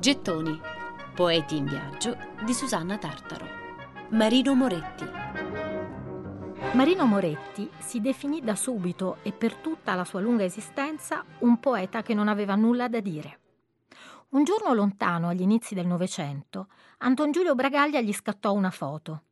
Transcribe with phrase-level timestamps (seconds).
[0.00, 0.58] Gettoni.
[1.14, 3.46] Poeti in viaggio di Susanna Tartaro.
[4.12, 5.04] Marino Moretti.
[6.72, 12.00] Marino Moretti si definì da subito e per tutta la sua lunga esistenza un poeta
[12.00, 13.40] che non aveva nulla da dire.
[14.30, 16.68] Un giorno lontano, agli inizi del Novecento,
[17.00, 19.24] Anton Giulio Bragaglia gli scattò una foto.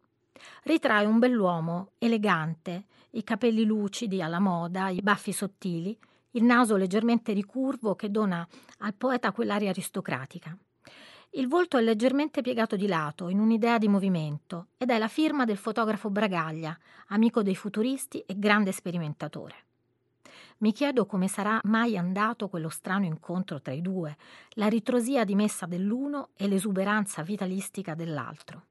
[0.64, 5.98] Ritrae un bell'uomo, elegante, i capelli lucidi alla moda, i baffi sottili,
[6.38, 8.46] il naso leggermente ricurvo che dona
[8.78, 10.56] al poeta quell'aria aristocratica.
[11.30, 15.44] Il volto è leggermente piegato di lato, in un'idea di movimento, ed è la firma
[15.44, 19.54] del fotografo Bragaglia, amico dei futuristi e grande sperimentatore.
[20.58, 24.16] Mi chiedo come sarà mai andato quello strano incontro tra i due,
[24.50, 28.62] la ritrosia dimessa dell'uno e l'esuberanza vitalistica dell'altro.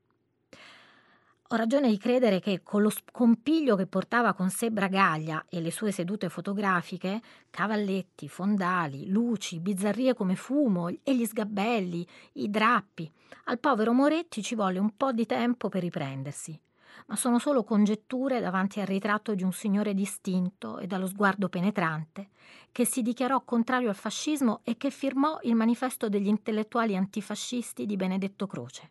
[1.51, 5.71] Ho ragione di credere che con lo scompiglio che portava con sé Bragaglia e le
[5.71, 13.09] sue sedute fotografiche, cavalletti, fondali, luci, bizzarrie come fumo e gli sgabelli, i drappi,
[13.45, 16.59] al povero Moretti ci volle un po' di tempo per riprendersi.
[17.05, 22.27] Ma sono solo congetture davanti al ritratto di un signore distinto e dallo sguardo penetrante,
[22.73, 27.95] che si dichiarò contrario al fascismo e che firmò il manifesto degli intellettuali antifascisti di
[27.95, 28.89] Benedetto Croce.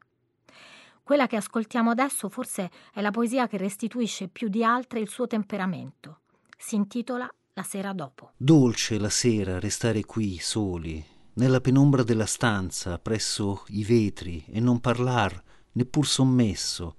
[1.07, 5.29] Quella che ascoltiamo adesso forse è la poesia che restituisce più di altre il suo
[5.29, 6.23] temperamento.
[6.59, 8.33] Si intitola La sera dopo.
[8.37, 11.01] Dolce la sera restare qui soli,
[11.35, 15.41] nella penombra della stanza, presso i vetri, e non parlar,
[15.75, 16.97] neppur sommesso,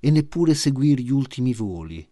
[0.00, 2.08] e neppure seguir gli ultimi voli.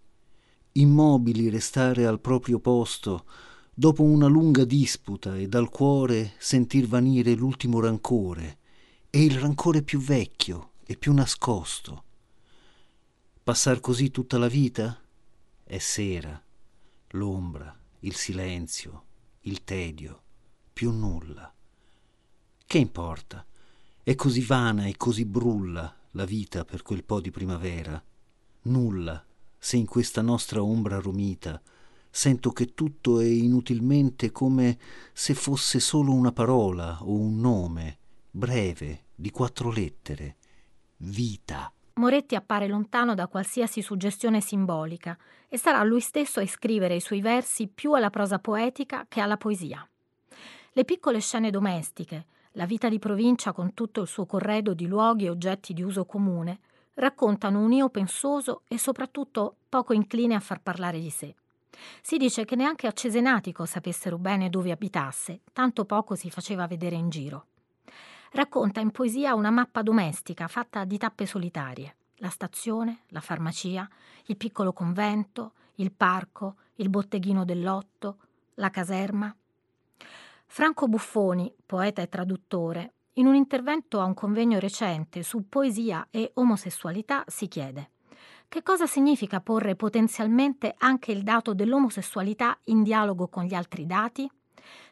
[0.72, 3.24] Immobili restare al proprio posto,
[3.72, 8.58] dopo una lunga disputa, e dal cuore sentir vanire l'ultimo rancore,
[9.08, 12.02] e il rancore più vecchio, e più nascosto.
[13.44, 15.00] Passar così tutta la vita?
[15.62, 16.42] È sera,
[17.10, 19.04] l'ombra, il silenzio,
[19.42, 20.22] il tedio,
[20.72, 21.54] più nulla.
[22.66, 23.46] Che importa?
[24.02, 28.02] È così vana e così brulla la vita per quel po' di primavera.
[28.62, 29.24] Nulla,
[29.56, 31.62] se in questa nostra ombra romita
[32.10, 34.76] sento che tutto è inutilmente come
[35.12, 37.98] se fosse solo una parola o un nome,
[38.28, 40.38] breve, di quattro lettere,
[41.02, 41.72] vita.
[41.94, 45.16] Moretti appare lontano da qualsiasi suggestione simbolica
[45.48, 49.36] e sarà lui stesso a iscrivere i suoi versi più alla prosa poetica che alla
[49.36, 49.86] poesia.
[50.72, 55.26] Le piccole scene domestiche, la vita di provincia con tutto il suo corredo di luoghi
[55.26, 56.60] e oggetti di uso comune,
[56.94, 61.34] raccontano un io pensoso e soprattutto poco incline a far parlare di sé.
[62.02, 66.96] Si dice che neanche a Cesenatico sapessero bene dove abitasse, tanto poco si faceva vedere
[66.96, 67.46] in giro
[68.30, 71.96] racconta in poesia una mappa domestica fatta di tappe solitarie.
[72.16, 73.88] La stazione, la farmacia,
[74.26, 78.16] il piccolo convento, il parco, il botteghino dell'otto,
[78.54, 79.34] la caserma.
[80.46, 86.30] Franco Buffoni, poeta e traduttore, in un intervento a un convegno recente su poesia e
[86.34, 87.90] omosessualità si chiede
[88.50, 94.28] che cosa significa porre potenzialmente anche il dato dell'omosessualità in dialogo con gli altri dati?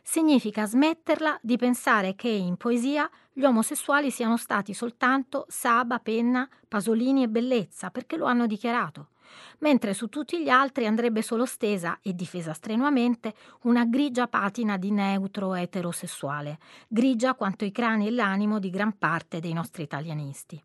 [0.03, 7.23] Significa smetterla di pensare che in poesia gli omosessuali siano stati soltanto Saba, Penna, Pasolini
[7.23, 9.11] e Bellezza, perché lo hanno dichiarato,
[9.59, 14.91] mentre su tutti gli altri andrebbe solo stesa e difesa strenuamente una grigia patina di
[14.91, 16.59] neutro eterosessuale,
[16.89, 20.61] grigia quanto i crani e l'animo di gran parte dei nostri italianisti.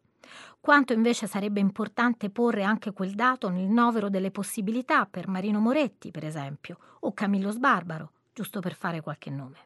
[0.60, 6.10] Quanto invece sarebbe importante porre anche quel dato nel novero delle possibilità per Marino Moretti,
[6.10, 9.58] per esempio, o Camillo Sbarbaro, giusto per fare qualche nome.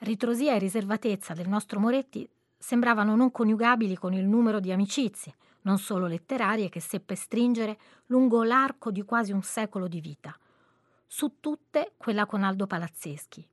[0.00, 5.78] Ritrosia e riservatezza del nostro Moretti sembravano non coniugabili con il numero di amicizie, non
[5.78, 10.36] solo letterarie, che seppe stringere lungo l'arco di quasi un secolo di vita.
[11.06, 13.46] Su tutte quella con Aldo Palazzeschi.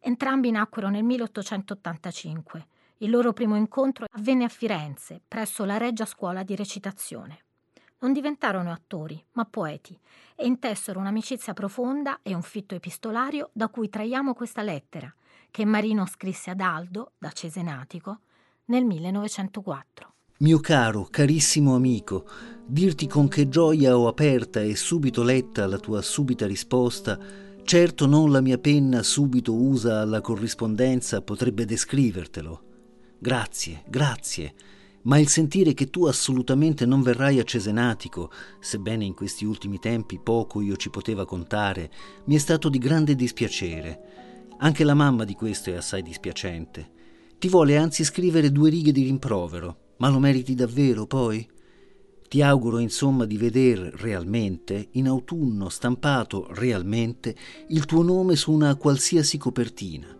[0.00, 2.66] Entrambi nacquero nel 1885.
[2.98, 7.44] Il loro primo incontro avvenne a Firenze, presso la Reggia Scuola di Recitazione.
[8.02, 9.98] Non diventarono attori, ma poeti,
[10.34, 15.12] e intessero un'amicizia profonda e un fitto epistolario da cui traiamo questa lettera,
[15.50, 18.20] che Marino scrisse ad Aldo, da Cesenatico,
[18.66, 20.14] nel 1904.
[20.38, 22.26] Mio caro, carissimo amico,
[22.64, 27.18] dirti con che gioia ho aperta e subito letta la tua subita risposta,
[27.64, 32.62] certo non la mia penna subito usa alla corrispondenza potrebbe descrivertelo.
[33.18, 34.54] Grazie, grazie
[35.02, 40.18] ma il sentire che tu assolutamente non verrai a Cesenatico, sebbene in questi ultimi tempi
[40.18, 41.90] poco io ci poteva contare,
[42.24, 44.48] mi è stato di grande dispiacere.
[44.58, 46.98] Anche la mamma di questo è assai dispiacente.
[47.38, 51.48] Ti vuole anzi scrivere due righe di rimprovero, ma lo meriti davvero poi?
[52.28, 57.34] Ti auguro insomma di veder realmente, in autunno stampato realmente,
[57.68, 60.18] il tuo nome su una qualsiasi copertina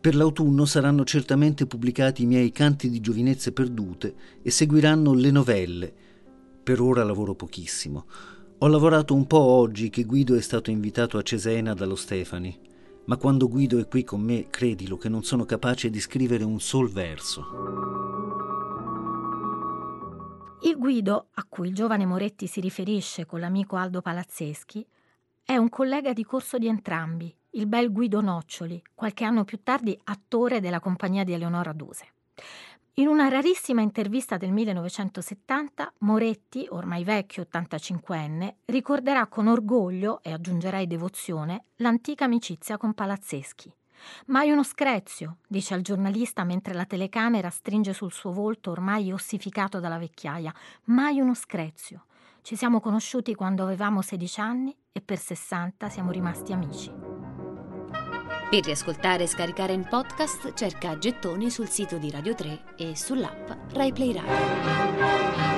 [0.00, 5.92] Per l'autunno saranno certamente pubblicati i miei canti di giovinezze perdute e seguiranno le novelle.
[6.62, 8.06] Per ora lavoro pochissimo.
[8.60, 12.58] Ho lavorato un po' oggi che Guido è stato invitato a Cesena dallo Stefani,
[13.04, 16.60] ma quando Guido è qui con me, credilo che non sono capace di scrivere un
[16.60, 17.44] sol verso.
[20.62, 24.86] Il Guido, a cui il giovane Moretti si riferisce con l'amico Aldo Palazzeschi,
[25.44, 29.98] è un collega di corso di entrambi il bel Guido Noccioli, qualche anno più tardi
[30.04, 32.06] attore della compagnia di Eleonora Duse.
[32.94, 40.86] In una rarissima intervista del 1970, Moretti, ormai vecchio 85enne, ricorderà con orgoglio, e aggiungerei
[40.86, 43.72] devozione, l'antica amicizia con Palazzeschi.
[44.26, 49.78] Mai uno screzio, dice al giornalista mentre la telecamera stringe sul suo volto ormai ossificato
[49.78, 50.52] dalla vecchiaia.
[50.84, 52.04] Mai uno screzio.
[52.42, 57.09] Ci siamo conosciuti quando avevamo 16 anni e per 60 siamo rimasti amici.
[58.50, 63.48] Per riascoltare e scaricare in podcast cerca Gettoni sul sito di Radio 3 e sull'app
[63.74, 65.49] RaiPlay Radio.